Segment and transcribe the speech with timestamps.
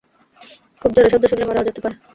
[0.81, 1.95] খুব জোরে শব্দ শুনলে, মারাও যেতে পারে।